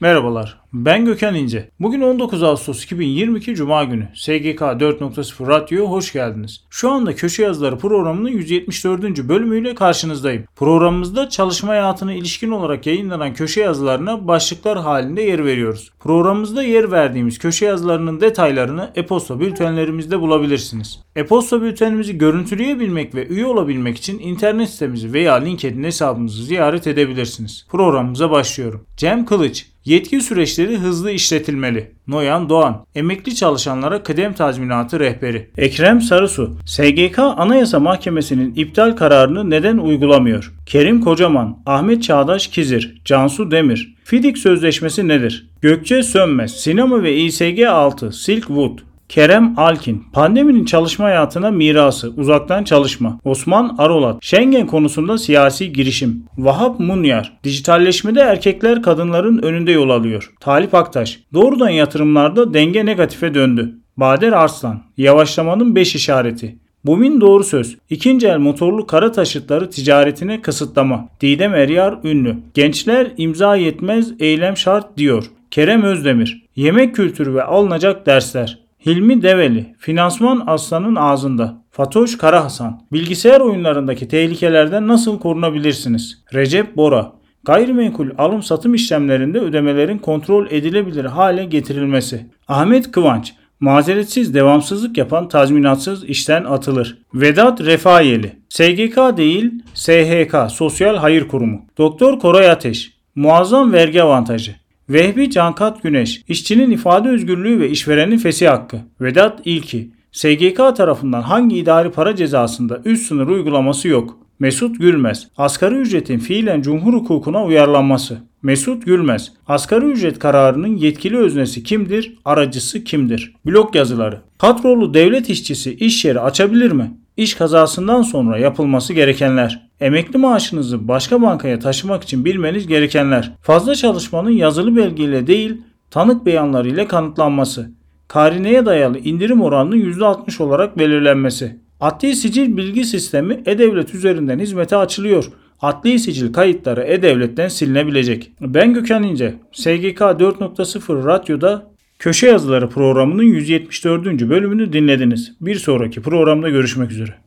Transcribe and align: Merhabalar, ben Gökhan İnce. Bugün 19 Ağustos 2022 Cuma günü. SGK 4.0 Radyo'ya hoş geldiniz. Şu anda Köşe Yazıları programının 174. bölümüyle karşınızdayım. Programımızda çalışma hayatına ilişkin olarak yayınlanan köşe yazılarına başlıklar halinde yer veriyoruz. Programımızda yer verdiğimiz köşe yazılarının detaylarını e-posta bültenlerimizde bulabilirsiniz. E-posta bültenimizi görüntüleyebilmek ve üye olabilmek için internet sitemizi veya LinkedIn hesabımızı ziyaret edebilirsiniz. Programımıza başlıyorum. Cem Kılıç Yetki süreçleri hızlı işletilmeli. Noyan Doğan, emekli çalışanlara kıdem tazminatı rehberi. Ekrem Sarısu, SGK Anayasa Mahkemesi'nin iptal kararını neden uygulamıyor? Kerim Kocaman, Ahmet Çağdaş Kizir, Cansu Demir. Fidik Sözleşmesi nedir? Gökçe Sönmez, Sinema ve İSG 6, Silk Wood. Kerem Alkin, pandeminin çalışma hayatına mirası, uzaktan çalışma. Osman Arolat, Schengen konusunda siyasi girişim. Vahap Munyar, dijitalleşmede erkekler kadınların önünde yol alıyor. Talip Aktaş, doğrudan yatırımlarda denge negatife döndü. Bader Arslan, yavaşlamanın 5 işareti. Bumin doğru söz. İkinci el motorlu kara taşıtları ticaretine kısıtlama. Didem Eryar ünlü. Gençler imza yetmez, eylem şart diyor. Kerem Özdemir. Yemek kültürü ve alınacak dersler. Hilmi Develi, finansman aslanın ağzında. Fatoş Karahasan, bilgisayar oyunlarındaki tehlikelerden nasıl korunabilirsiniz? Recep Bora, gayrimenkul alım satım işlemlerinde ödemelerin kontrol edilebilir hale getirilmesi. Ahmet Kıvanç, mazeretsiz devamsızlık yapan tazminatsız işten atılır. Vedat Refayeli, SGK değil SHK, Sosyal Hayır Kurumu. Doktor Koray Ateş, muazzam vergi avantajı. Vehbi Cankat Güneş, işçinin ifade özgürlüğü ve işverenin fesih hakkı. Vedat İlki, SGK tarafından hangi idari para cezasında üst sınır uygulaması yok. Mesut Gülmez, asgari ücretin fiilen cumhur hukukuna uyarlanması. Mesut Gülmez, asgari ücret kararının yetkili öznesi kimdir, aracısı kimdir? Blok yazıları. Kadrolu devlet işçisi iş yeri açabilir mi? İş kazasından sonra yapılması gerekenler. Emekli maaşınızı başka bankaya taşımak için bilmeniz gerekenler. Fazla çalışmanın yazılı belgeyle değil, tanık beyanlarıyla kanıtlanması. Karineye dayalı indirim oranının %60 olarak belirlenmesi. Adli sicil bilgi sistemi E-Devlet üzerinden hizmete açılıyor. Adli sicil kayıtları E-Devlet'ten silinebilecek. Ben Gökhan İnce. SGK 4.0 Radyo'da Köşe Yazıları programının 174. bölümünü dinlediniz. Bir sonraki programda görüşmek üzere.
Merhabalar, 0.00 0.60
ben 0.72 1.04
Gökhan 1.04 1.34
İnce. 1.34 1.70
Bugün 1.80 2.00
19 2.00 2.42
Ağustos 2.42 2.84
2022 2.84 3.54
Cuma 3.54 3.84
günü. 3.84 4.08
SGK 4.14 4.60
4.0 4.60 5.46
Radyo'ya 5.46 5.90
hoş 5.90 6.12
geldiniz. 6.12 6.60
Şu 6.70 6.90
anda 6.90 7.14
Köşe 7.14 7.42
Yazıları 7.42 7.78
programının 7.78 8.28
174. 8.28 9.28
bölümüyle 9.28 9.74
karşınızdayım. 9.74 10.44
Programımızda 10.56 11.28
çalışma 11.28 11.68
hayatına 11.68 12.12
ilişkin 12.12 12.50
olarak 12.50 12.86
yayınlanan 12.86 13.34
köşe 13.34 13.60
yazılarına 13.60 14.28
başlıklar 14.28 14.78
halinde 14.78 15.22
yer 15.22 15.44
veriyoruz. 15.44 15.90
Programımızda 16.00 16.62
yer 16.62 16.90
verdiğimiz 16.90 17.38
köşe 17.38 17.66
yazılarının 17.66 18.20
detaylarını 18.20 18.90
e-posta 18.94 19.40
bültenlerimizde 19.40 20.20
bulabilirsiniz. 20.20 21.00
E-posta 21.16 21.62
bültenimizi 21.62 22.18
görüntüleyebilmek 22.18 23.14
ve 23.14 23.26
üye 23.26 23.46
olabilmek 23.46 23.96
için 23.96 24.18
internet 24.18 24.70
sitemizi 24.70 25.12
veya 25.12 25.34
LinkedIn 25.34 25.84
hesabımızı 25.84 26.44
ziyaret 26.44 26.86
edebilirsiniz. 26.86 27.66
Programımıza 27.70 28.30
başlıyorum. 28.30 28.84
Cem 28.96 29.24
Kılıç 29.24 29.66
Yetki 29.88 30.20
süreçleri 30.20 30.57
hızlı 30.66 31.10
işletilmeli. 31.10 31.92
Noyan 32.06 32.48
Doğan, 32.48 32.84
emekli 32.94 33.34
çalışanlara 33.34 34.02
kıdem 34.02 34.32
tazminatı 34.32 35.00
rehberi. 35.00 35.50
Ekrem 35.58 36.00
Sarısu, 36.00 36.56
SGK 36.66 37.18
Anayasa 37.18 37.80
Mahkemesi'nin 37.80 38.54
iptal 38.54 38.96
kararını 38.96 39.50
neden 39.50 39.78
uygulamıyor? 39.78 40.54
Kerim 40.66 41.00
Kocaman, 41.00 41.58
Ahmet 41.66 42.02
Çağdaş 42.02 42.46
Kizir, 42.46 43.00
Cansu 43.04 43.50
Demir. 43.50 43.94
Fidik 44.04 44.38
Sözleşmesi 44.38 45.08
nedir? 45.08 45.48
Gökçe 45.60 46.02
Sönmez, 46.02 46.56
Sinema 46.56 47.02
ve 47.02 47.16
İSG 47.16 47.60
6, 47.68 48.12
Silk 48.12 48.46
Wood. 48.46 48.78
Kerem 49.08 49.54
Alkin, 49.56 50.04
pandeminin 50.12 50.64
çalışma 50.64 51.04
hayatına 51.04 51.50
mirası, 51.50 52.12
uzaktan 52.16 52.64
çalışma. 52.64 53.20
Osman 53.24 53.74
Arolat, 53.78 54.18
Schengen 54.20 54.66
konusunda 54.66 55.18
siyasi 55.18 55.72
girişim. 55.72 56.24
Vahap 56.38 56.80
Munyar, 56.80 57.38
dijitalleşmede 57.44 58.20
erkekler 58.20 58.82
kadınların 58.82 59.42
önünde 59.42 59.72
yol 59.72 59.90
alıyor. 59.90 60.32
Talip 60.40 60.74
Aktaş, 60.74 61.20
doğrudan 61.34 61.68
yatırımlarda 61.68 62.54
denge 62.54 62.86
negatife 62.86 63.34
döndü. 63.34 63.74
Bader 63.96 64.32
Arslan, 64.32 64.82
yavaşlamanın 64.96 65.74
5 65.74 65.94
işareti. 65.94 66.56
Bumin 66.84 67.20
doğru 67.20 67.44
söz. 67.44 67.76
İkinci 67.90 68.26
el 68.26 68.38
motorlu 68.38 68.86
kara 68.86 69.12
taşıtları 69.12 69.70
ticaretine 69.70 70.42
kısıtlama. 70.42 71.08
Didem 71.20 71.54
Eryar 71.54 71.98
ünlü. 72.04 72.36
Gençler 72.54 73.12
imza 73.16 73.56
yetmez, 73.56 74.12
eylem 74.20 74.56
şart 74.56 74.96
diyor. 74.96 75.24
Kerem 75.50 75.82
Özdemir. 75.82 76.42
Yemek 76.56 76.94
kültürü 76.94 77.34
ve 77.34 77.42
alınacak 77.42 78.06
dersler. 78.06 78.67
Hilmi 78.86 79.22
Develi, 79.22 79.74
finansman 79.78 80.42
aslanın 80.46 80.96
ağzında. 80.96 81.62
Fatoş 81.70 82.18
Karahasan, 82.18 82.80
bilgisayar 82.92 83.40
oyunlarındaki 83.40 84.08
tehlikelerden 84.08 84.88
nasıl 84.88 85.18
korunabilirsiniz? 85.18 86.22
Recep 86.34 86.76
Bora, 86.76 87.12
gayrimenkul 87.44 88.10
alım 88.18 88.42
satım 88.42 88.74
işlemlerinde 88.74 89.38
ödemelerin 89.38 89.98
kontrol 89.98 90.46
edilebilir 90.50 91.04
hale 91.04 91.44
getirilmesi. 91.44 92.26
Ahmet 92.48 92.92
Kıvanç, 92.92 93.34
mazeretsiz 93.60 94.34
devamsızlık 94.34 94.98
yapan 94.98 95.28
tazminatsız 95.28 96.04
işten 96.04 96.44
atılır. 96.44 96.98
Vedat 97.14 97.60
Refayeli, 97.60 98.32
SGK 98.48 98.96
değil 99.16 99.52
SHK, 99.74 100.36
Sosyal 100.50 100.96
Hayır 100.96 101.28
Kurumu. 101.28 101.60
Doktor 101.78 102.18
Koray 102.18 102.50
Ateş, 102.50 102.92
muazzam 103.14 103.72
vergi 103.72 104.02
avantajı. 104.02 104.54
Vehbi 104.90 105.30
Cankat 105.30 105.82
Güneş, 105.82 106.22
işçinin 106.28 106.70
ifade 106.70 107.08
özgürlüğü 107.08 107.60
ve 107.60 107.70
işverenin 107.70 108.18
fesih 108.18 108.48
hakkı. 108.48 108.80
Vedat 109.00 109.40
İlki, 109.44 109.90
SGK 110.12 110.56
tarafından 110.76 111.22
hangi 111.22 111.56
idari 111.56 111.90
para 111.90 112.16
cezasında 112.16 112.80
üst 112.84 113.06
sınır 113.06 113.26
uygulaması 113.26 113.88
yok. 113.88 114.18
Mesut 114.38 114.80
Gülmez, 114.80 115.28
asgari 115.36 115.74
ücretin 115.74 116.18
fiilen 116.18 116.62
cumhur 116.62 116.94
hukukuna 116.94 117.44
uyarlanması. 117.44 118.18
Mesut 118.42 118.86
Gülmez, 118.86 119.32
asgari 119.46 119.84
ücret 119.84 120.18
kararının 120.18 120.76
yetkili 120.76 121.16
öznesi 121.16 121.62
kimdir, 121.62 122.18
aracısı 122.24 122.84
kimdir? 122.84 123.34
Blok 123.46 123.74
yazıları. 123.74 124.20
Kadrolu 124.38 124.94
devlet 124.94 125.30
işçisi 125.30 125.74
iş 125.74 126.04
yeri 126.04 126.20
açabilir 126.20 126.72
mi? 126.72 126.90
İş 127.18 127.34
kazasından 127.34 128.02
sonra 128.02 128.38
yapılması 128.38 128.92
gerekenler. 128.92 129.68
Emekli 129.80 130.18
maaşınızı 130.18 130.88
başka 130.88 131.22
bankaya 131.22 131.58
taşımak 131.58 132.02
için 132.02 132.24
bilmeniz 132.24 132.66
gerekenler. 132.66 133.32
Fazla 133.42 133.74
çalışmanın 133.74 134.30
yazılı 134.30 134.76
belgeyle 134.76 135.26
değil, 135.26 135.56
tanık 135.90 136.26
beyanlarıyla 136.26 136.88
kanıtlanması. 136.88 137.70
Karineye 138.08 138.66
dayalı 138.66 138.98
indirim 138.98 139.42
oranının 139.42 139.76
%60 139.76 140.42
olarak 140.42 140.78
belirlenmesi. 140.78 141.58
Adli 141.80 142.16
sicil 142.16 142.56
bilgi 142.56 142.84
sistemi 142.84 143.42
E-Devlet 143.46 143.94
üzerinden 143.94 144.38
hizmete 144.38 144.76
açılıyor. 144.76 145.32
Adli 145.60 145.98
sicil 145.98 146.32
kayıtları 146.32 146.82
E-Devlet'ten 146.82 147.48
silinebilecek. 147.48 148.32
Ben 148.40 148.74
Gökhan 148.74 149.02
İnce. 149.02 149.34
SGK 149.52 150.00
4.0 150.00 151.04
Radyo'da 151.04 151.70
Köşe 151.98 152.26
Yazıları 152.26 152.68
programının 152.68 153.22
174. 153.22 154.06
bölümünü 154.06 154.72
dinlediniz. 154.72 155.32
Bir 155.40 155.54
sonraki 155.54 156.02
programda 156.02 156.48
görüşmek 156.48 156.90
üzere. 156.90 157.14